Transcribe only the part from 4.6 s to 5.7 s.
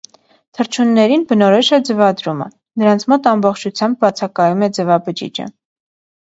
է ձվաբջիջը։